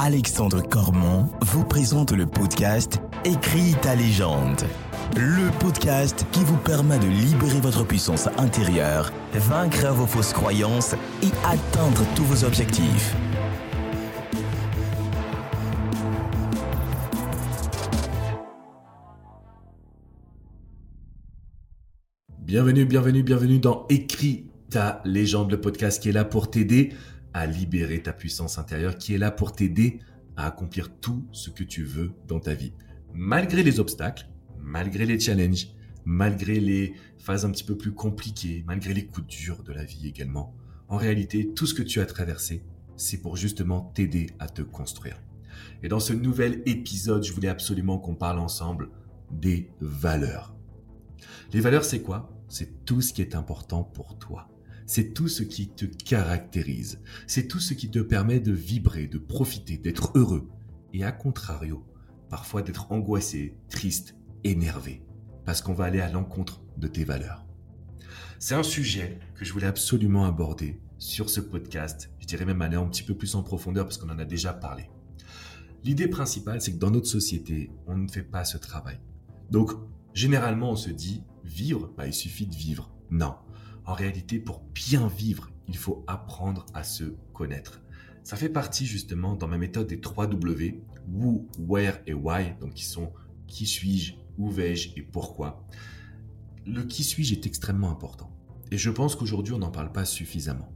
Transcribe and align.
Alexandre 0.00 0.62
Cormon 0.62 1.28
vous 1.40 1.64
présente 1.64 2.12
le 2.12 2.24
podcast 2.24 3.00
Écris 3.24 3.74
ta 3.82 3.96
légende. 3.96 4.62
Le 5.16 5.50
podcast 5.58 6.24
qui 6.30 6.44
vous 6.44 6.56
permet 6.56 7.00
de 7.00 7.08
libérer 7.08 7.58
votre 7.60 7.84
puissance 7.84 8.28
intérieure, 8.38 9.12
vaincre 9.34 9.88
vos 9.88 10.06
fausses 10.06 10.32
croyances 10.32 10.94
et 11.20 11.32
atteindre 11.44 12.04
tous 12.14 12.22
vos 12.22 12.44
objectifs. 12.44 13.16
Bienvenue, 22.38 22.84
bienvenue, 22.84 23.24
bienvenue 23.24 23.58
dans 23.58 23.84
Écris 23.88 24.44
ta 24.70 25.02
légende, 25.04 25.50
le 25.50 25.60
podcast 25.60 26.00
qui 26.00 26.10
est 26.10 26.12
là 26.12 26.24
pour 26.24 26.50
t'aider 26.50 26.92
à 27.38 27.46
libérer 27.46 28.02
ta 28.02 28.12
puissance 28.12 28.58
intérieure, 28.58 28.98
qui 28.98 29.14
est 29.14 29.18
là 29.18 29.30
pour 29.30 29.52
t'aider 29.52 30.00
à 30.36 30.46
accomplir 30.46 30.90
tout 31.00 31.24
ce 31.32 31.50
que 31.50 31.64
tu 31.64 31.84
veux 31.84 32.12
dans 32.26 32.40
ta 32.40 32.54
vie. 32.54 32.72
Malgré 33.14 33.62
les 33.62 33.80
obstacles, 33.80 34.28
malgré 34.60 35.06
les 35.06 35.20
challenges, 35.20 35.68
malgré 36.04 36.58
les 36.58 36.94
phases 37.16 37.44
un 37.44 37.50
petit 37.50 37.64
peu 37.64 37.76
plus 37.76 37.92
compliquées, 37.92 38.64
malgré 38.66 38.92
les 38.92 39.06
coups 39.06 39.26
durs 39.26 39.62
de 39.62 39.72
la 39.72 39.84
vie 39.84 40.08
également, 40.08 40.54
en 40.88 40.96
réalité, 40.96 41.52
tout 41.54 41.66
ce 41.66 41.74
que 41.74 41.82
tu 41.82 42.00
as 42.00 42.06
traversé, 42.06 42.64
c'est 42.96 43.18
pour 43.18 43.36
justement 43.36 43.92
t'aider 43.94 44.30
à 44.38 44.48
te 44.48 44.62
construire. 44.62 45.20
Et 45.82 45.88
dans 45.88 46.00
ce 46.00 46.12
nouvel 46.12 46.62
épisode, 46.66 47.24
je 47.24 47.32
voulais 47.32 47.48
absolument 47.48 47.98
qu'on 47.98 48.14
parle 48.14 48.40
ensemble 48.40 48.90
des 49.30 49.70
valeurs. 49.80 50.56
Les 51.52 51.60
valeurs, 51.60 51.84
c'est 51.84 52.02
quoi? 52.02 52.32
C'est 52.48 52.84
tout 52.84 53.00
ce 53.00 53.12
qui 53.12 53.22
est 53.22 53.34
important 53.34 53.84
pour 53.84 54.18
toi 54.18 54.48
c'est 54.88 55.12
tout 55.12 55.28
ce 55.28 55.42
qui 55.42 55.68
te 55.68 55.84
caractérise. 55.84 57.02
C'est 57.26 57.46
tout 57.46 57.60
ce 57.60 57.74
qui 57.74 57.90
te 57.90 57.98
permet 57.98 58.40
de 58.40 58.52
vibrer, 58.52 59.06
de 59.06 59.18
profiter, 59.18 59.76
d'être 59.76 60.12
heureux. 60.14 60.48
Et 60.94 61.04
à 61.04 61.12
contrario, 61.12 61.84
parfois 62.30 62.62
d'être 62.62 62.90
angoissé, 62.90 63.54
triste, 63.68 64.16
énervé. 64.44 65.02
Parce 65.44 65.60
qu'on 65.60 65.74
va 65.74 65.84
aller 65.84 66.00
à 66.00 66.10
l'encontre 66.10 66.62
de 66.78 66.88
tes 66.88 67.04
valeurs. 67.04 67.44
C'est 68.38 68.54
un 68.54 68.62
sujet 68.62 69.18
que 69.34 69.44
je 69.44 69.52
voulais 69.52 69.66
absolument 69.66 70.24
aborder 70.24 70.80
sur 70.96 71.28
ce 71.28 71.40
podcast. 71.40 72.10
Je 72.18 72.26
dirais 72.26 72.46
même 72.46 72.62
aller 72.62 72.76
un 72.76 72.88
petit 72.88 73.02
peu 73.02 73.14
plus 73.14 73.34
en 73.34 73.42
profondeur 73.42 73.84
parce 73.84 73.98
qu'on 73.98 74.08
en 74.08 74.18
a 74.18 74.24
déjà 74.24 74.54
parlé. 74.54 74.88
L'idée 75.84 76.08
principale, 76.08 76.62
c'est 76.62 76.72
que 76.72 76.78
dans 76.78 76.90
notre 76.90 77.08
société, 77.08 77.70
on 77.86 77.98
ne 77.98 78.08
fait 78.08 78.22
pas 78.22 78.46
ce 78.46 78.56
travail. 78.56 78.98
Donc, 79.50 79.70
généralement, 80.14 80.70
on 80.70 80.76
se 80.76 80.88
dit, 80.88 81.24
vivre, 81.44 81.92
bah, 81.94 82.06
il 82.06 82.14
suffit 82.14 82.46
de 82.46 82.54
vivre. 82.54 82.90
Non, 83.10 83.34
en 83.88 83.94
réalité, 83.94 84.38
pour 84.38 84.60
bien 84.74 85.08
vivre, 85.08 85.50
il 85.66 85.78
faut 85.78 86.04
apprendre 86.06 86.66
à 86.74 86.84
se 86.84 87.04
connaître. 87.32 87.80
Ça 88.22 88.36
fait 88.36 88.50
partie 88.50 88.84
justement 88.84 89.34
dans 89.34 89.48
ma 89.48 89.56
méthode 89.56 89.86
des 89.86 89.98
3 89.98 90.26
W, 90.26 90.82
who, 91.10 91.48
where 91.58 91.98
et 92.06 92.12
why, 92.12 92.54
donc 92.60 92.74
qui 92.74 92.84
sont 92.84 93.10
qui 93.46 93.64
suis-je, 93.64 94.12
où 94.36 94.50
vais-je 94.50 94.90
et 94.96 95.00
pourquoi. 95.00 95.66
Le 96.66 96.82
qui 96.82 97.02
suis-je 97.02 97.32
est 97.32 97.46
extrêmement 97.46 97.90
important. 97.90 98.30
Et 98.70 98.76
je 98.76 98.90
pense 98.90 99.16
qu'aujourd'hui, 99.16 99.54
on 99.54 99.58
n'en 99.58 99.70
parle 99.70 99.90
pas 99.90 100.04
suffisamment. 100.04 100.70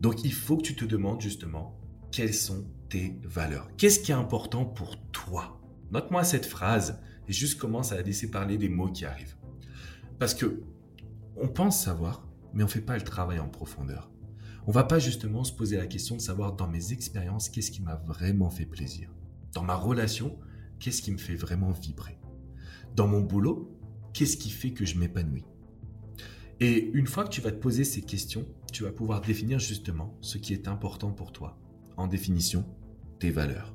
Donc 0.00 0.22
il 0.22 0.32
faut 0.32 0.56
que 0.56 0.62
tu 0.62 0.76
te 0.76 0.84
demandes 0.84 1.20
justement 1.20 1.76
quelles 2.12 2.32
sont 2.32 2.64
tes 2.88 3.18
valeurs? 3.24 3.70
Qu'est-ce 3.76 3.98
qui 3.98 4.12
est 4.12 4.14
important 4.14 4.64
pour 4.64 4.96
toi? 5.10 5.60
Note-moi 5.90 6.22
cette 6.22 6.46
phrase 6.46 7.00
et 7.26 7.32
juste 7.32 7.58
commence 7.58 7.90
à 7.90 8.00
laisser 8.02 8.30
parler 8.30 8.56
des 8.56 8.68
mots 8.68 8.92
qui 8.92 9.04
arrivent. 9.04 9.34
Parce 10.20 10.34
que 10.34 10.62
on 11.34 11.48
pense 11.48 11.82
savoir, 11.82 12.24
mais 12.52 12.62
on 12.62 12.66
ne 12.66 12.70
fait 12.70 12.80
pas 12.80 12.96
le 12.96 13.04
travail 13.04 13.38
en 13.38 13.48
profondeur. 13.48 14.10
On 14.66 14.72
va 14.72 14.84
pas 14.84 14.98
justement 14.98 15.44
se 15.44 15.52
poser 15.52 15.76
la 15.76 15.86
question 15.86 16.16
de 16.16 16.20
savoir 16.20 16.54
dans 16.54 16.68
mes 16.68 16.92
expériences 16.92 17.48
qu'est-ce 17.48 17.70
qui 17.70 17.82
m'a 17.82 17.96
vraiment 17.96 18.50
fait 18.50 18.66
plaisir? 18.66 19.10
Dans 19.54 19.62
ma 19.62 19.74
relation, 19.74 20.38
qu'est-ce 20.78 21.02
qui 21.02 21.10
me 21.10 21.18
fait 21.18 21.34
vraiment 21.34 21.72
vibrer? 21.72 22.18
Dans 22.94 23.08
mon 23.08 23.20
boulot, 23.20 23.76
qu'est-ce 24.12 24.36
qui 24.36 24.50
fait 24.50 24.72
que 24.72 24.84
je 24.84 24.98
m'épanouis? 24.98 25.44
Et 26.60 26.90
une 26.92 27.08
fois 27.08 27.24
que 27.24 27.30
tu 27.30 27.40
vas 27.40 27.50
te 27.50 27.56
poser 27.56 27.82
ces 27.82 28.02
questions, 28.02 28.46
tu 28.72 28.84
vas 28.84 28.92
pouvoir 28.92 29.20
définir 29.20 29.58
justement 29.58 30.16
ce 30.20 30.38
qui 30.38 30.52
est 30.52 30.68
important 30.68 31.10
pour 31.10 31.32
toi. 31.32 31.58
En 31.96 32.06
définition, 32.06 32.64
tes 33.18 33.30
valeurs. 33.30 33.74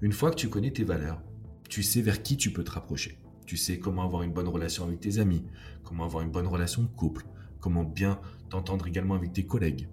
Une 0.00 0.12
fois 0.12 0.30
que 0.30 0.36
tu 0.36 0.48
connais 0.48 0.72
tes 0.72 0.84
valeurs, 0.84 1.22
tu 1.68 1.82
sais 1.82 2.00
vers 2.00 2.22
qui 2.22 2.36
tu 2.36 2.52
peux 2.52 2.64
te 2.64 2.70
rapprocher. 2.70 3.18
Tu 3.46 3.58
sais 3.58 3.78
comment 3.78 4.04
avoir 4.04 4.22
une 4.22 4.32
bonne 4.32 4.48
relation 4.48 4.84
avec 4.84 5.00
tes 5.00 5.18
amis, 5.18 5.44
comment 5.82 6.04
avoir 6.04 6.22
une 6.22 6.30
bonne 6.30 6.46
relation 6.46 6.82
de 6.82 6.88
couple, 6.88 7.26
comment 7.64 7.82
bien 7.82 8.20
t'entendre 8.50 8.86
également 8.86 9.14
avec 9.14 9.32
tes 9.32 9.46
collègues. 9.46 9.88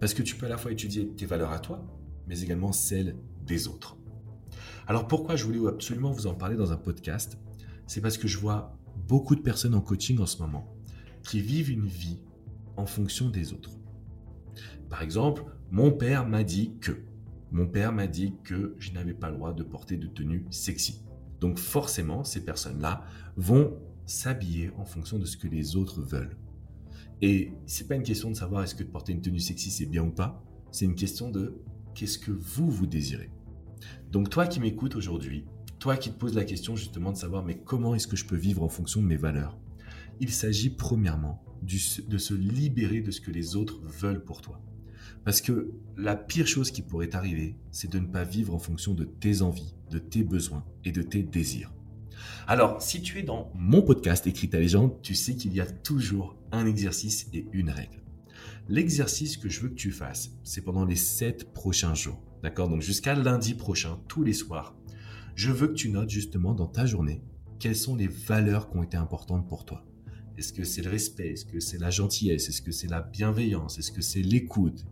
Parce 0.00 0.12
que 0.12 0.24
tu 0.24 0.34
peux 0.34 0.46
à 0.46 0.48
la 0.48 0.58
fois 0.58 0.72
étudier 0.72 1.06
tes 1.06 1.24
valeurs 1.24 1.52
à 1.52 1.60
toi, 1.60 1.86
mais 2.26 2.40
également 2.40 2.72
celles 2.72 3.16
des 3.46 3.68
autres. 3.68 3.96
Alors 4.88 5.06
pourquoi 5.06 5.36
je 5.36 5.44
voulais 5.44 5.64
absolument 5.68 6.10
vous 6.10 6.26
en 6.26 6.34
parler 6.34 6.56
dans 6.56 6.72
un 6.72 6.76
podcast 6.76 7.38
C'est 7.86 8.00
parce 8.00 8.18
que 8.18 8.26
je 8.26 8.38
vois 8.38 8.76
beaucoup 9.06 9.36
de 9.36 9.40
personnes 9.40 9.76
en 9.76 9.80
coaching 9.80 10.18
en 10.18 10.26
ce 10.26 10.42
moment 10.42 10.76
qui 11.22 11.40
vivent 11.40 11.70
une 11.70 11.86
vie 11.86 12.18
en 12.76 12.86
fonction 12.86 13.30
des 13.30 13.52
autres. 13.52 13.78
Par 14.90 15.02
exemple, 15.02 15.44
mon 15.70 15.92
père 15.92 16.26
m'a 16.26 16.42
dit 16.42 16.72
que. 16.80 17.04
Mon 17.52 17.68
père 17.68 17.92
m'a 17.92 18.08
dit 18.08 18.34
que 18.42 18.74
je 18.78 18.90
n'avais 18.90 19.14
pas 19.14 19.30
le 19.30 19.36
droit 19.36 19.52
de 19.52 19.62
porter 19.62 19.96
de 19.96 20.08
tenue 20.08 20.44
sexy. 20.50 21.04
Donc 21.40 21.58
forcément, 21.58 22.24
ces 22.24 22.44
personnes-là 22.44 23.04
vont 23.36 23.78
s'habiller 24.06 24.72
en 24.76 24.84
fonction 24.84 25.20
de 25.20 25.24
ce 25.24 25.36
que 25.36 25.46
les 25.46 25.76
autres 25.76 26.02
veulent. 26.02 26.36
Et 27.22 27.52
c'est 27.66 27.88
pas 27.88 27.94
une 27.94 28.02
question 28.02 28.30
de 28.30 28.36
savoir 28.36 28.62
est-ce 28.62 28.74
que 28.74 28.84
porter 28.84 29.12
une 29.12 29.22
tenue 29.22 29.40
sexy 29.40 29.70
c'est 29.70 29.86
bien 29.86 30.04
ou 30.04 30.10
pas. 30.10 30.44
C'est 30.70 30.84
une 30.84 30.94
question 30.94 31.30
de 31.30 31.54
qu'est-ce 31.94 32.18
que 32.18 32.30
vous 32.30 32.70
vous 32.70 32.86
désirez. 32.86 33.30
Donc 34.12 34.30
toi 34.30 34.46
qui 34.46 34.60
m'écoutes 34.60 34.96
aujourd'hui, 34.96 35.44
toi 35.78 35.96
qui 35.96 36.10
te 36.10 36.18
poses 36.18 36.34
la 36.34 36.44
question 36.44 36.76
justement 36.76 37.12
de 37.12 37.16
savoir 37.16 37.44
mais 37.44 37.56
comment 37.56 37.94
est-ce 37.94 38.06
que 38.06 38.16
je 38.16 38.26
peux 38.26 38.36
vivre 38.36 38.62
en 38.62 38.68
fonction 38.68 39.00
de 39.00 39.06
mes 39.06 39.16
valeurs? 39.16 39.58
Il 40.20 40.30
s'agit 40.30 40.70
premièrement 40.70 41.42
de 41.62 42.18
se 42.18 42.34
libérer 42.34 43.00
de 43.00 43.10
ce 43.10 43.20
que 43.20 43.30
les 43.30 43.56
autres 43.56 43.80
veulent 43.82 44.24
pour 44.24 44.40
toi. 44.40 44.60
Parce 45.24 45.40
que 45.40 45.72
la 45.96 46.14
pire 46.14 46.46
chose 46.46 46.70
qui 46.70 46.82
pourrait 46.82 47.08
t'arriver, 47.08 47.56
c'est 47.70 47.90
de 47.90 47.98
ne 47.98 48.06
pas 48.06 48.24
vivre 48.24 48.54
en 48.54 48.58
fonction 48.58 48.94
de 48.94 49.04
tes 49.04 49.42
envies, 49.42 49.74
de 49.90 49.98
tes 49.98 50.22
besoins 50.22 50.64
et 50.84 50.92
de 50.92 51.02
tes 51.02 51.22
désirs. 51.22 51.72
Alors, 52.46 52.80
si 52.82 53.02
tu 53.02 53.18
es 53.18 53.22
dans 53.22 53.50
mon 53.54 53.82
podcast 53.82 54.26
Écrit 54.26 54.48
ta 54.48 54.58
légende, 54.58 55.00
tu 55.02 55.14
sais 55.14 55.34
qu'il 55.34 55.52
y 55.54 55.60
a 55.60 55.66
toujours 55.66 56.36
un 56.52 56.66
exercice 56.66 57.28
et 57.32 57.46
une 57.52 57.70
règle. 57.70 58.02
L'exercice 58.68 59.36
que 59.36 59.48
je 59.48 59.60
veux 59.60 59.68
que 59.68 59.74
tu 59.74 59.92
fasses, 59.92 60.32
c'est 60.42 60.62
pendant 60.62 60.84
les 60.84 60.96
7 60.96 61.52
prochains 61.52 61.94
jours. 61.94 62.20
D'accord? 62.42 62.68
Donc 62.68 62.82
jusqu'à 62.82 63.14
lundi 63.14 63.54
prochain, 63.54 63.98
tous 64.08 64.22
les 64.22 64.32
soirs, 64.32 64.74
je 65.34 65.52
veux 65.52 65.68
que 65.68 65.74
tu 65.74 65.88
notes 65.88 66.10
justement 66.10 66.54
dans 66.54 66.66
ta 66.66 66.86
journée 66.86 67.22
quelles 67.58 67.76
sont 67.76 67.96
les 67.96 68.08
valeurs 68.08 68.68
qui 68.70 68.76
ont 68.76 68.82
été 68.82 68.96
importantes 68.96 69.48
pour 69.48 69.64
toi. 69.64 69.84
Est-ce 70.36 70.52
que 70.52 70.64
c'est 70.64 70.82
le 70.82 70.90
respect? 70.90 71.32
Est-ce 71.32 71.46
que 71.46 71.60
c'est 71.60 71.78
la 71.78 71.90
gentillesse? 71.90 72.48
Est-ce 72.48 72.60
que 72.60 72.72
c'est 72.72 72.88
la 72.88 73.00
bienveillance? 73.00 73.78
Est-ce 73.78 73.90
que 73.90 74.02
c'est 74.02 74.20
l'écoute? 74.20 74.84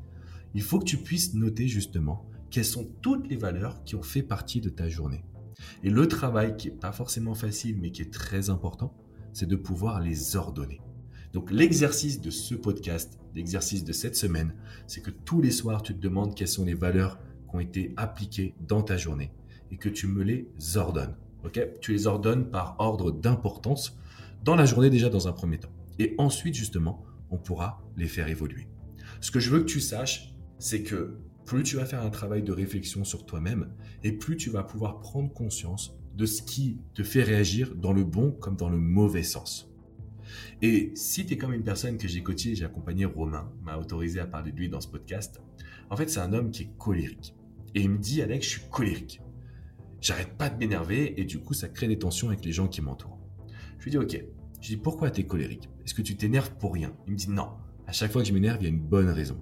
Il 0.54 0.62
faut 0.62 0.78
que 0.78 0.84
tu 0.84 0.96
puisses 0.96 1.34
noter 1.34 1.68
justement 1.68 2.26
quelles 2.50 2.64
sont 2.64 2.88
toutes 3.02 3.28
les 3.28 3.36
valeurs 3.36 3.84
qui 3.84 3.96
ont 3.96 4.02
fait 4.02 4.22
partie 4.22 4.60
de 4.60 4.70
ta 4.70 4.88
journée. 4.88 5.24
Et 5.82 5.90
le 5.90 6.08
travail 6.08 6.56
qui 6.56 6.68
n'est 6.68 6.76
pas 6.76 6.92
forcément 6.92 7.34
facile, 7.34 7.78
mais 7.80 7.90
qui 7.90 8.02
est 8.02 8.12
très 8.12 8.50
important, 8.50 8.94
c'est 9.32 9.46
de 9.46 9.56
pouvoir 9.56 10.00
les 10.00 10.36
ordonner. 10.36 10.80
Donc 11.32 11.50
l'exercice 11.50 12.20
de 12.20 12.30
ce 12.30 12.54
podcast, 12.54 13.18
l'exercice 13.34 13.84
de 13.84 13.92
cette 13.92 14.14
semaine, 14.14 14.54
c'est 14.86 15.00
que 15.00 15.10
tous 15.10 15.40
les 15.40 15.50
soirs, 15.50 15.82
tu 15.82 15.94
te 15.94 16.00
demandes 16.00 16.34
quelles 16.34 16.48
sont 16.48 16.64
les 16.64 16.74
valeurs 16.74 17.18
qui 17.50 17.56
ont 17.56 17.60
été 17.60 17.92
appliquées 17.96 18.54
dans 18.66 18.82
ta 18.82 18.96
journée 18.96 19.32
et 19.72 19.76
que 19.76 19.88
tu 19.88 20.06
me 20.06 20.22
les 20.22 20.48
ordonnes. 20.76 21.16
Tu 21.80 21.92
les 21.92 22.06
ordonnes 22.06 22.50
par 22.50 22.76
ordre 22.78 23.10
d'importance 23.10 23.98
dans 24.44 24.54
la 24.54 24.64
journée 24.64 24.90
déjà 24.90 25.08
dans 25.10 25.28
un 25.28 25.32
premier 25.32 25.58
temps. 25.58 25.72
Et 25.98 26.14
ensuite, 26.18 26.54
justement, 26.54 27.04
on 27.30 27.36
pourra 27.36 27.82
les 27.96 28.06
faire 28.06 28.28
évoluer. 28.28 28.68
Ce 29.20 29.30
que 29.30 29.40
je 29.40 29.50
veux 29.50 29.60
que 29.60 29.66
tu 29.66 29.80
saches, 29.80 30.34
c'est 30.58 30.82
que 30.82 31.18
plus 31.44 31.62
tu 31.62 31.76
vas 31.76 31.84
faire 31.84 32.02
un 32.02 32.10
travail 32.10 32.42
de 32.42 32.52
réflexion 32.52 33.04
sur 33.04 33.26
toi-même 33.26 33.72
et 34.02 34.12
plus 34.12 34.36
tu 34.36 34.50
vas 34.50 34.62
pouvoir 34.62 35.00
prendre 35.00 35.32
conscience 35.32 35.96
de 36.16 36.26
ce 36.26 36.42
qui 36.42 36.78
te 36.94 37.02
fait 37.02 37.22
réagir 37.22 37.74
dans 37.74 37.92
le 37.92 38.04
bon 38.04 38.30
comme 38.30 38.56
dans 38.56 38.68
le 38.68 38.78
mauvais 38.78 39.22
sens. 39.22 39.70
Et 40.62 40.92
si 40.94 41.26
tu 41.26 41.34
es 41.34 41.36
comme 41.36 41.52
une 41.52 41.64
personne 41.64 41.98
que 41.98 42.08
j'ai 42.08 42.22
coachée, 42.22 42.54
j'ai 42.54 42.64
accompagné 42.64 43.04
Romain, 43.04 43.52
m'a 43.62 43.76
autorisé 43.76 44.20
à 44.20 44.26
parler 44.26 44.52
de 44.52 44.56
lui 44.56 44.68
dans 44.68 44.80
ce 44.80 44.88
podcast, 44.88 45.42
en 45.90 45.96
fait 45.96 46.08
c'est 46.08 46.20
un 46.20 46.32
homme 46.32 46.50
qui 46.50 46.62
est 46.62 46.78
colérique. 46.78 47.34
Et 47.74 47.82
il 47.82 47.90
me 47.90 47.98
dit, 47.98 48.22
Alex, 48.22 48.46
je 48.46 48.50
suis 48.52 48.70
colérique. 48.70 49.20
J'arrête 50.00 50.36
pas 50.36 50.48
de 50.48 50.56
m'énerver 50.58 51.20
et 51.20 51.24
du 51.24 51.40
coup 51.40 51.54
ça 51.54 51.68
crée 51.68 51.88
des 51.88 51.98
tensions 51.98 52.28
avec 52.28 52.44
les 52.44 52.52
gens 52.52 52.68
qui 52.68 52.80
m'entourent. 52.80 53.18
Je 53.78 53.84
lui 53.84 53.90
dis, 53.90 53.98
ok. 53.98 54.12
Je 54.60 54.68
lui 54.68 54.76
dis, 54.76 54.82
pourquoi 54.82 55.10
tu 55.10 55.22
es 55.22 55.24
colérique? 55.26 55.68
Est-ce 55.84 55.92
que 55.92 56.02
tu 56.02 56.16
t'énerves 56.16 56.54
pour 56.58 56.72
rien? 56.72 56.96
Il 57.06 57.12
me 57.12 57.18
dit, 57.18 57.28
non. 57.28 57.48
À 57.86 57.92
chaque 57.92 58.12
fois 58.12 58.22
que 58.22 58.28
je 58.28 58.32
m'énerve, 58.32 58.58
il 58.60 58.64
y 58.64 58.66
a 58.66 58.70
une 58.70 58.80
bonne 58.80 59.08
raison. 59.08 59.38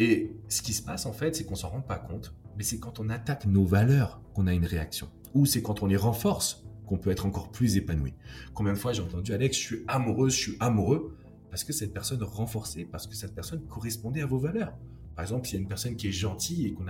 Et 0.00 0.32
ce 0.48 0.62
qui 0.62 0.72
se 0.72 0.82
passe 0.82 1.04
en 1.04 1.12
fait, 1.12 1.36
c'est 1.36 1.44
qu'on 1.44 1.54
s'en 1.54 1.68
rend 1.68 1.82
pas 1.82 1.98
compte, 1.98 2.34
mais 2.56 2.64
c'est 2.64 2.78
quand 2.78 2.98
on 3.00 3.10
attaque 3.10 3.44
nos 3.44 3.64
valeurs 3.64 4.22
qu'on 4.32 4.46
a 4.46 4.54
une 4.54 4.64
réaction. 4.64 5.10
Ou 5.34 5.44
c'est 5.44 5.60
quand 5.60 5.82
on 5.82 5.86
les 5.86 5.98
renforce 5.98 6.64
qu'on 6.86 6.96
peut 6.96 7.10
être 7.10 7.26
encore 7.26 7.52
plus 7.52 7.76
épanoui. 7.76 8.14
Combien 8.54 8.72
de 8.72 8.78
fois 8.78 8.94
j'ai 8.94 9.02
entendu 9.02 9.34
Alex, 9.34 9.56
je 9.56 9.62
suis 9.62 9.84
amoureuse, 9.86 10.32
je 10.32 10.38
suis 10.38 10.56
amoureux, 10.58 11.14
parce 11.50 11.64
que 11.64 11.74
cette 11.74 11.92
personne 11.92 12.22
renforçait, 12.22 12.86
parce 12.86 13.06
que 13.06 13.14
cette 13.14 13.34
personne 13.34 13.60
correspondait 13.66 14.22
à 14.22 14.26
vos 14.26 14.38
valeurs. 14.38 14.72
Par 15.14 15.22
exemple, 15.22 15.46
s'il 15.46 15.56
y 15.56 15.58
a 15.58 15.62
une 15.62 15.68
personne 15.68 15.96
qui 15.96 16.08
est 16.08 16.12
gentille 16.12 16.66
et 16.66 16.72
qu'on 16.72 16.84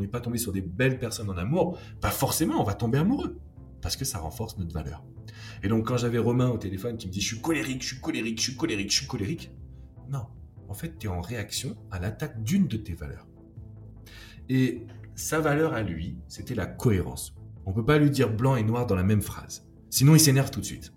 n'est 0.00 0.08
pas, 0.08 0.20
tombé 0.20 0.36
sur 0.36 0.52
des 0.52 0.60
belles 0.60 0.98
personnes 0.98 1.30
en 1.30 1.38
amour, 1.38 1.78
pas 2.02 2.10
forcément, 2.10 2.60
on 2.60 2.64
va 2.64 2.74
tomber 2.74 2.98
amoureux. 2.98 3.38
Parce 3.80 3.96
que 3.96 4.04
ça 4.04 4.18
renforce 4.18 4.58
notre 4.58 4.74
valeur. 4.74 5.02
Et 5.62 5.68
donc, 5.68 5.86
quand 5.86 5.96
j'avais 5.96 6.18
Romain 6.18 6.50
au 6.50 6.58
téléphone 6.58 6.98
qui 6.98 7.06
me 7.06 7.12
dit 7.12 7.22
Je 7.22 7.28
suis 7.28 7.40
colérique, 7.40 7.82
je 7.82 7.88
suis 7.88 8.00
colérique, 8.00 8.38
je 8.38 8.42
suis 8.42 8.56
colérique, 8.56 8.90
je 8.92 8.96
suis 8.98 9.06
colérique. 9.06 9.50
Non. 10.10 10.26
En 10.72 10.74
fait, 10.74 10.98
tu 10.98 11.06
es 11.06 11.10
en 11.10 11.20
réaction 11.20 11.76
à 11.90 11.98
l'attaque 11.98 12.42
d'une 12.42 12.66
de 12.66 12.78
tes 12.78 12.94
valeurs. 12.94 13.28
Et 14.48 14.86
sa 15.14 15.38
valeur 15.38 15.74
à 15.74 15.82
lui, 15.82 16.16
c'était 16.28 16.54
la 16.54 16.64
cohérence. 16.64 17.34
On 17.66 17.72
ne 17.72 17.74
peut 17.74 17.84
pas 17.84 17.98
lui 17.98 18.10
dire 18.10 18.34
blanc 18.34 18.56
et 18.56 18.62
noir 18.62 18.86
dans 18.86 18.94
la 18.94 19.02
même 19.02 19.20
phrase. 19.20 19.68
Sinon, 19.90 20.14
il 20.14 20.20
s'énerve 20.20 20.50
tout 20.50 20.60
de 20.60 20.64
suite. 20.64 20.94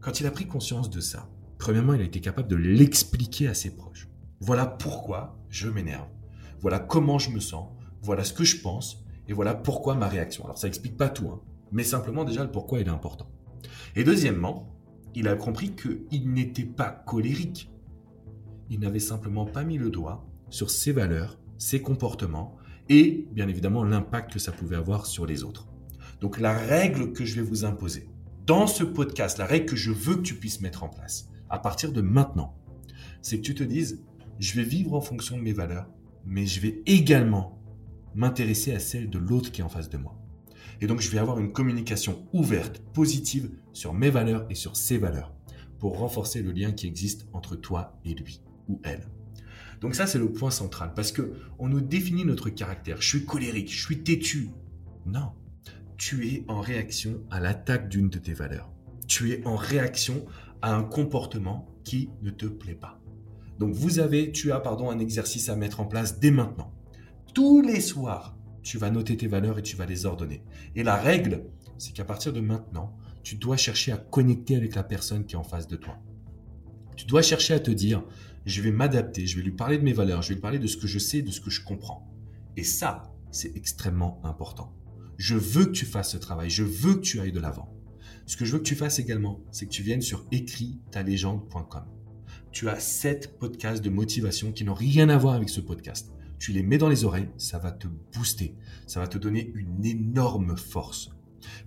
Quand 0.00 0.18
il 0.18 0.26
a 0.26 0.32
pris 0.32 0.48
conscience 0.48 0.90
de 0.90 0.98
ça, 0.98 1.30
premièrement, 1.58 1.94
il 1.94 2.00
a 2.00 2.04
été 2.04 2.20
capable 2.20 2.48
de 2.48 2.56
l'expliquer 2.56 3.46
à 3.46 3.54
ses 3.54 3.76
proches. 3.76 4.08
Voilà 4.40 4.66
pourquoi 4.66 5.38
je 5.48 5.68
m'énerve. 5.68 6.08
Voilà 6.60 6.80
comment 6.80 7.20
je 7.20 7.30
me 7.30 7.38
sens. 7.38 7.68
Voilà 8.02 8.24
ce 8.24 8.32
que 8.32 8.42
je 8.42 8.60
pense. 8.60 9.04
Et 9.28 9.34
voilà 9.34 9.54
pourquoi 9.54 9.94
ma 9.94 10.08
réaction. 10.08 10.42
Alors, 10.46 10.58
ça 10.58 10.66
n'explique 10.66 10.96
pas 10.96 11.10
tout, 11.10 11.28
hein, 11.28 11.40
mais 11.70 11.84
simplement 11.84 12.24
déjà 12.24 12.42
le 12.42 12.50
pourquoi 12.50 12.80
il 12.80 12.88
est 12.88 12.90
important. 12.90 13.30
Et 13.94 14.02
deuxièmement, 14.02 14.76
il 15.14 15.28
a 15.28 15.36
compris 15.36 15.76
qu'il 15.76 16.32
n'était 16.32 16.64
pas 16.64 16.90
colérique. 16.90 17.70
Il 18.70 18.80
n'avait 18.80 18.98
simplement 18.98 19.46
pas 19.46 19.64
mis 19.64 19.78
le 19.78 19.90
doigt 19.90 20.26
sur 20.50 20.70
ses 20.70 20.92
valeurs, 20.92 21.38
ses 21.56 21.80
comportements 21.80 22.56
et 22.88 23.26
bien 23.32 23.48
évidemment 23.48 23.84
l'impact 23.84 24.32
que 24.32 24.38
ça 24.38 24.52
pouvait 24.52 24.76
avoir 24.76 25.06
sur 25.06 25.26
les 25.26 25.42
autres. 25.42 25.68
Donc 26.20 26.38
la 26.38 26.56
règle 26.56 27.12
que 27.12 27.24
je 27.24 27.36
vais 27.36 27.46
vous 27.46 27.64
imposer 27.64 28.08
dans 28.46 28.66
ce 28.66 28.84
podcast, 28.84 29.38
la 29.38 29.46
règle 29.46 29.66
que 29.66 29.76
je 29.76 29.90
veux 29.90 30.16
que 30.16 30.22
tu 30.22 30.34
puisses 30.34 30.60
mettre 30.60 30.84
en 30.84 30.88
place 30.88 31.28
à 31.50 31.58
partir 31.58 31.92
de 31.92 32.00
maintenant, 32.00 32.54
c'est 33.22 33.38
que 33.38 33.42
tu 33.42 33.54
te 33.54 33.62
dises, 33.62 34.02
je 34.38 34.54
vais 34.54 34.66
vivre 34.66 34.94
en 34.94 35.00
fonction 35.00 35.36
de 35.36 35.42
mes 35.42 35.52
valeurs, 35.52 35.88
mais 36.24 36.46
je 36.46 36.60
vais 36.60 36.82
également 36.86 37.58
m'intéresser 38.14 38.72
à 38.72 38.80
celles 38.80 39.10
de 39.10 39.18
l'autre 39.18 39.50
qui 39.50 39.60
est 39.60 39.64
en 39.64 39.68
face 39.68 39.90
de 39.90 39.98
moi. 39.98 40.18
Et 40.80 40.86
donc 40.86 41.00
je 41.00 41.10
vais 41.10 41.18
avoir 41.18 41.38
une 41.38 41.52
communication 41.52 42.26
ouverte, 42.32 42.80
positive 42.92 43.50
sur 43.72 43.94
mes 43.94 44.10
valeurs 44.10 44.46
et 44.50 44.54
sur 44.54 44.76
ses 44.76 44.98
valeurs 44.98 45.34
pour 45.78 45.98
renforcer 45.98 46.42
le 46.42 46.52
lien 46.52 46.72
qui 46.72 46.86
existe 46.86 47.26
entre 47.32 47.54
toi 47.54 47.98
et 48.04 48.14
lui 48.14 48.42
elle. 48.84 49.06
Donc 49.80 49.94
ça 49.94 50.06
c'est 50.06 50.18
le 50.18 50.32
point 50.32 50.50
central 50.50 50.92
parce 50.94 51.12
que 51.12 51.34
on 51.58 51.68
nous 51.68 51.80
définit 51.80 52.24
notre 52.24 52.50
caractère. 52.50 53.00
Je 53.00 53.08
suis 53.08 53.24
colérique, 53.24 53.72
je 53.72 53.84
suis 53.84 54.02
têtu. 54.02 54.50
Non, 55.06 55.32
tu 55.96 56.28
es 56.28 56.44
en 56.48 56.60
réaction 56.60 57.22
à 57.30 57.40
l'attaque 57.40 57.88
d'une 57.88 58.08
de 58.08 58.18
tes 58.18 58.32
valeurs. 58.32 58.70
Tu 59.06 59.32
es 59.32 59.46
en 59.46 59.56
réaction 59.56 60.26
à 60.62 60.74
un 60.74 60.82
comportement 60.82 61.68
qui 61.84 62.10
ne 62.22 62.30
te 62.30 62.46
plaît 62.46 62.74
pas. 62.74 63.00
Donc 63.58 63.74
vous 63.74 63.98
avez, 63.98 64.30
tu 64.30 64.52
as 64.52 64.60
pardon, 64.60 64.90
un 64.90 64.98
exercice 64.98 65.48
à 65.48 65.56
mettre 65.56 65.80
en 65.80 65.86
place 65.86 66.18
dès 66.20 66.30
maintenant. 66.30 66.72
Tous 67.34 67.60
les 67.60 67.80
soirs, 67.80 68.36
tu 68.62 68.78
vas 68.78 68.90
noter 68.90 69.16
tes 69.16 69.26
valeurs 69.26 69.58
et 69.58 69.62
tu 69.62 69.76
vas 69.76 69.86
les 69.86 70.06
ordonner. 70.06 70.42
Et 70.76 70.82
la 70.82 70.96
règle, 70.96 71.44
c'est 71.78 71.92
qu'à 71.92 72.04
partir 72.04 72.32
de 72.32 72.40
maintenant, 72.40 72.96
tu 73.22 73.36
dois 73.36 73.56
chercher 73.56 73.92
à 73.92 73.96
connecter 73.96 74.56
avec 74.56 74.74
la 74.74 74.82
personne 74.82 75.24
qui 75.24 75.34
est 75.34 75.38
en 75.38 75.44
face 75.44 75.66
de 75.66 75.76
toi. 75.76 75.98
Tu 76.96 77.06
dois 77.06 77.22
chercher 77.22 77.54
à 77.54 77.60
te 77.60 77.70
dire, 77.70 78.04
je 78.48 78.62
vais 78.62 78.70
m'adapter, 78.72 79.26
je 79.26 79.36
vais 79.36 79.42
lui 79.42 79.52
parler 79.52 79.78
de 79.78 79.84
mes 79.84 79.92
valeurs, 79.92 80.22
je 80.22 80.28
vais 80.28 80.34
lui 80.34 80.40
parler 80.40 80.58
de 80.58 80.66
ce 80.66 80.76
que 80.76 80.86
je 80.86 80.98
sais, 80.98 81.22
de 81.22 81.30
ce 81.30 81.40
que 81.40 81.50
je 81.50 81.62
comprends. 81.64 82.08
Et 82.56 82.64
ça, 82.64 83.14
c'est 83.30 83.56
extrêmement 83.56 84.20
important. 84.24 84.74
Je 85.16 85.36
veux 85.36 85.66
que 85.66 85.72
tu 85.72 85.84
fasses 85.84 86.12
ce 86.12 86.16
travail, 86.16 86.48
je 86.48 86.62
veux 86.62 86.94
que 86.94 87.00
tu 87.00 87.20
ailles 87.20 87.32
de 87.32 87.40
l'avant. 87.40 87.74
Ce 88.26 88.36
que 88.36 88.44
je 88.44 88.52
veux 88.52 88.58
que 88.58 88.64
tu 88.64 88.74
fasses 88.74 88.98
également, 88.98 89.40
c'est 89.50 89.66
que 89.66 89.70
tu 89.70 89.82
viennes 89.82 90.00
sur 90.00 90.26
écritalégende.com. 90.32 91.84
Tu 92.52 92.68
as 92.68 92.80
sept 92.80 93.38
podcasts 93.38 93.84
de 93.84 93.90
motivation 93.90 94.52
qui 94.52 94.64
n'ont 94.64 94.74
rien 94.74 95.08
à 95.08 95.18
voir 95.18 95.34
avec 95.34 95.48
ce 95.48 95.60
podcast. 95.60 96.12
Tu 96.38 96.52
les 96.52 96.62
mets 96.62 96.78
dans 96.78 96.88
les 96.88 97.04
oreilles, 97.04 97.28
ça 97.36 97.58
va 97.58 97.72
te 97.72 97.88
booster, 98.14 98.54
ça 98.86 99.00
va 99.00 99.08
te 99.08 99.18
donner 99.18 99.50
une 99.54 99.84
énorme 99.84 100.56
force. 100.56 101.10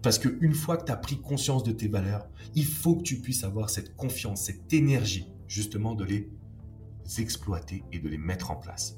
Parce 0.01 0.17
qu'une 0.17 0.53
fois 0.53 0.77
que 0.77 0.85
tu 0.85 0.91
as 0.91 0.97
pris 0.97 1.19
conscience 1.19 1.63
de 1.63 1.71
tes 1.71 1.87
valeurs, 1.87 2.27
il 2.55 2.65
faut 2.65 2.95
que 2.95 3.03
tu 3.03 3.19
puisses 3.19 3.43
avoir 3.43 3.69
cette 3.69 3.95
confiance, 3.95 4.43
cette 4.45 4.73
énergie, 4.73 5.27
justement, 5.47 5.95
de 5.95 6.05
les 6.05 6.29
exploiter 7.19 7.83
et 7.91 7.99
de 7.99 8.09
les 8.09 8.17
mettre 8.17 8.51
en 8.51 8.55
place. 8.55 8.97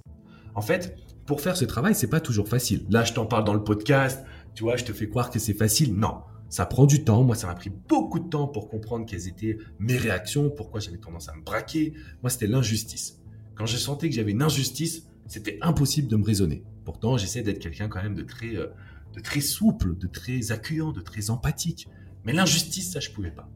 En 0.55 0.61
fait, 0.61 0.95
pour 1.25 1.41
faire 1.41 1.57
ce 1.57 1.65
travail, 1.65 1.95
c'est 1.95 2.07
pas 2.07 2.19
toujours 2.19 2.47
facile. 2.47 2.85
Là, 2.89 3.03
je 3.03 3.13
t'en 3.13 3.25
parle 3.25 3.43
dans 3.43 3.53
le 3.53 3.63
podcast, 3.63 4.23
tu 4.53 4.63
vois, 4.63 4.75
je 4.75 4.83
te 4.83 4.93
fais 4.93 5.09
croire 5.09 5.29
que 5.29 5.39
c'est 5.39 5.53
facile. 5.53 5.95
Non, 5.95 6.21
ça 6.49 6.65
prend 6.65 6.85
du 6.85 7.03
temps. 7.03 7.23
Moi, 7.23 7.35
ça 7.35 7.47
m'a 7.47 7.55
pris 7.55 7.71
beaucoup 7.71 8.19
de 8.19 8.29
temps 8.29 8.47
pour 8.47 8.69
comprendre 8.69 9.05
quelles 9.05 9.27
étaient 9.27 9.57
mes 9.79 9.97
réactions, 9.97 10.49
pourquoi 10.51 10.79
j'avais 10.79 10.97
tendance 10.97 11.29
à 11.29 11.35
me 11.35 11.41
braquer. 11.41 11.93
Moi, 12.21 12.29
c'était 12.29 12.47
l'injustice. 12.47 13.19
Quand 13.55 13.65
je 13.65 13.77
sentais 13.77 14.09
que 14.09 14.15
j'avais 14.15 14.31
une 14.31 14.41
injustice, 14.41 15.07
c'était 15.27 15.57
impossible 15.61 16.07
de 16.07 16.15
me 16.15 16.23
raisonner. 16.23 16.63
Pourtant, 16.85 17.17
j'essaie 17.17 17.41
d'être 17.41 17.59
quelqu'un 17.59 17.87
quand 17.87 18.03
même 18.03 18.15
de 18.15 18.23
très, 18.23 18.55
euh, 18.55 18.67
de 19.15 19.19
très 19.19 19.41
souple, 19.41 19.97
de 19.97 20.07
très 20.07 20.51
accueillant, 20.51 20.91
de 20.91 21.01
très 21.01 21.29
empathique. 21.29 21.87
Mais 22.25 22.33
l'injustice, 22.33 22.91
ça, 22.91 22.99
je 22.99 23.09
pouvais 23.09 23.31
pas. 23.31 23.49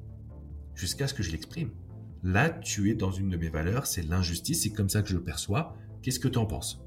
Jusqu'à 0.74 1.08
ce 1.08 1.14
que 1.14 1.24
je 1.24 1.32
l'exprime. 1.32 1.72
Là, 2.24 2.50
tu 2.50 2.90
es 2.90 2.96
dans 2.96 3.12
une 3.12 3.30
de 3.30 3.38
mes 3.38 3.50
valeurs, 3.50 3.86
c'est 3.86 4.02
l'injustice, 4.02 4.64
c'est 4.64 4.72
comme 4.72 4.90
ça 4.90 5.02
que 5.02 5.10
je 5.10 5.16
le 5.16 5.24
perçois. 5.24 5.76
Qu'est-ce 6.02 6.20
que 6.20 6.28
tu 6.28 6.38
en 6.38 6.46
penses? 6.46 6.84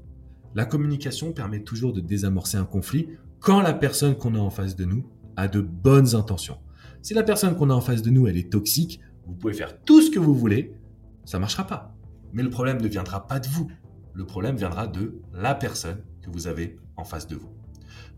La 0.55 0.65
communication 0.65 1.31
permet 1.31 1.63
toujours 1.63 1.93
de 1.93 2.01
désamorcer 2.01 2.57
un 2.57 2.65
conflit 2.65 3.07
quand 3.39 3.61
la 3.61 3.73
personne 3.73 4.15
qu'on 4.15 4.35
a 4.35 4.39
en 4.39 4.49
face 4.49 4.75
de 4.75 4.85
nous 4.85 5.05
a 5.37 5.47
de 5.47 5.61
bonnes 5.61 6.15
intentions. 6.15 6.57
Si 7.01 7.13
la 7.13 7.23
personne 7.23 7.55
qu'on 7.55 7.69
a 7.69 7.73
en 7.73 7.81
face 7.81 8.01
de 8.01 8.09
nous, 8.09 8.27
elle 8.27 8.37
est 8.37 8.51
toxique, 8.51 8.99
vous 9.25 9.33
pouvez 9.33 9.53
faire 9.53 9.81
tout 9.83 10.01
ce 10.01 10.11
que 10.11 10.19
vous 10.19 10.35
voulez, 10.35 10.73
ça 11.25 11.37
ne 11.37 11.41
marchera 11.41 11.65
pas. 11.65 11.95
Mais 12.33 12.43
le 12.43 12.49
problème 12.49 12.81
ne 12.81 12.87
viendra 12.87 13.27
pas 13.27 13.39
de 13.39 13.47
vous. 13.47 13.71
Le 14.13 14.25
problème 14.25 14.57
viendra 14.57 14.87
de 14.87 15.21
la 15.33 15.55
personne 15.55 16.03
que 16.21 16.29
vous 16.29 16.47
avez 16.47 16.77
en 16.97 17.03
face 17.03 17.27
de 17.27 17.35
vous. 17.35 17.49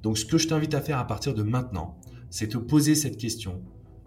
Donc 0.01 0.17
ce 0.17 0.25
que 0.25 0.37
je 0.37 0.47
t'invite 0.47 0.73
à 0.73 0.81
faire 0.81 0.97
à 0.97 1.07
partir 1.07 1.33
de 1.33 1.43
maintenant, 1.43 1.99
c'est 2.29 2.47
te 2.47 2.57
poser 2.57 2.95
cette 2.95 3.17
question 3.17 3.61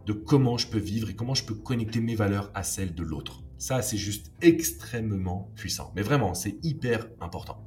de 0.07 0.13
comment 0.13 0.57
je 0.57 0.69
peux 0.69 0.79
vivre 0.79 1.11
et 1.11 1.15
comment 1.15 1.35
je 1.35 1.45
peux 1.45 1.55
connecter 1.55 2.01
mes 2.01 2.15
valeurs 2.15 2.51
à 2.55 2.63
celles 2.63 2.95
de 2.95 3.03
l'autre. 3.03 3.43
Ça, 3.59 3.83
c'est 3.83 3.97
juste 3.97 4.33
extrêmement 4.41 5.51
puissant. 5.57 5.93
Mais 5.97 6.03
vraiment, 6.03 6.35
c'est 6.35 6.59
hyper 6.63 7.09
important. 7.21 7.67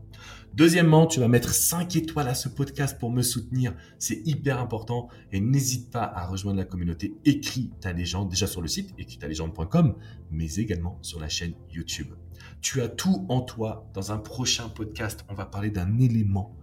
Deuxièmement, 0.54 1.06
tu 1.06 1.20
vas 1.20 1.28
mettre 1.28 1.54
5 1.54 1.96
étoiles 1.96 2.28
à 2.28 2.34
ce 2.34 2.48
podcast 2.48 2.98
pour 2.98 3.12
me 3.12 3.22
soutenir. 3.22 3.76
C'est 3.98 4.22
hyper 4.26 4.60
important. 4.60 5.10
Et 5.32 5.42
n'hésite 5.42 5.92
pas 5.92 6.04
à 6.04 6.26
rejoindre 6.26 6.58
la 6.58 6.66
communauté 6.66 7.14
Écris 7.26 7.72
ta 7.82 7.92
légende, 7.92 8.30
déjà 8.30 8.48
sur 8.48 8.62
le 8.62 8.68
site 8.68 8.94
écritalégende.com, 8.98 9.96
mais 10.32 10.56
également 10.56 10.98
sur 11.02 11.20
la 11.20 11.30
chaîne 11.30 11.54
YouTube. 11.72 12.14
Tu 12.62 12.82
as 12.82 12.88
tout 12.88 13.26
en 13.30 13.42
toi. 13.42 13.90
Dans 13.94 14.12
un 14.12 14.18
prochain 14.18 14.70
podcast, 14.70 15.26
on 15.30 15.34
va 15.34 15.46
parler 15.46 15.72
d'un 15.72 16.00
élément. 16.00 16.56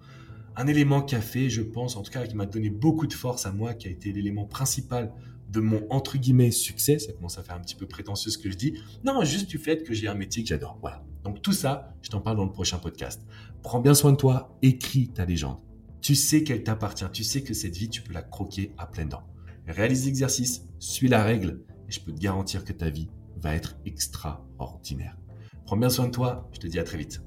Un 0.56 0.66
élément 0.68 1.02
qui 1.02 1.14
a 1.14 1.20
fait, 1.20 1.50
je 1.50 1.62
pense, 1.62 1.96
en 1.96 2.02
tout 2.02 2.10
cas, 2.10 2.26
qui 2.26 2.34
m'a 2.34 2.46
donné 2.46 2.70
beaucoup 2.70 3.06
de 3.06 3.12
force 3.12 3.44
à 3.44 3.52
moi, 3.52 3.74
qui 3.74 3.88
a 3.88 3.90
été 3.90 4.10
l'élément 4.10 4.46
principal 4.46 5.12
de 5.50 5.60
mon 5.60 5.86
entre 5.90 6.18
guillemets 6.18 6.50
succès, 6.50 6.98
ça 6.98 7.12
commence 7.12 7.38
à 7.38 7.42
faire 7.42 7.54
un 7.54 7.60
petit 7.60 7.74
peu 7.74 7.86
prétentieux 7.86 8.30
ce 8.30 8.38
que 8.38 8.50
je 8.50 8.56
dis. 8.56 8.74
Non, 9.04 9.24
juste 9.24 9.48
du 9.48 9.58
fait 9.58 9.82
que 9.82 9.94
j'ai 9.94 10.08
un 10.08 10.14
métier 10.14 10.42
que 10.42 10.48
j'adore. 10.48 10.78
Voilà. 10.80 11.04
Donc 11.24 11.42
tout 11.42 11.52
ça, 11.52 11.94
je 12.02 12.10
t'en 12.10 12.20
parle 12.20 12.36
dans 12.36 12.44
le 12.44 12.52
prochain 12.52 12.78
podcast. 12.78 13.22
Prends 13.62 13.80
bien 13.80 13.94
soin 13.94 14.12
de 14.12 14.16
toi, 14.16 14.56
écris 14.62 15.08
ta 15.08 15.24
légende. 15.24 15.58
Tu 16.00 16.14
sais 16.14 16.44
qu'elle 16.44 16.62
t'appartient, 16.62 17.06
tu 17.12 17.24
sais 17.24 17.42
que 17.42 17.54
cette 17.54 17.76
vie, 17.76 17.88
tu 17.88 18.02
peux 18.02 18.12
la 18.12 18.22
croquer 18.22 18.72
à 18.78 18.86
pleines 18.86 19.08
dents. 19.08 19.26
Réalise 19.66 20.06
l'exercice, 20.06 20.62
suis 20.78 21.08
la 21.08 21.24
règle, 21.24 21.60
et 21.88 21.92
je 21.92 22.00
peux 22.00 22.12
te 22.12 22.20
garantir 22.20 22.64
que 22.64 22.72
ta 22.72 22.90
vie 22.90 23.08
va 23.36 23.54
être 23.54 23.76
extraordinaire. 23.84 25.16
Prends 25.64 25.76
bien 25.76 25.90
soin 25.90 26.06
de 26.06 26.12
toi, 26.12 26.48
je 26.52 26.60
te 26.60 26.68
dis 26.68 26.78
à 26.78 26.84
très 26.84 26.98
vite. 26.98 27.22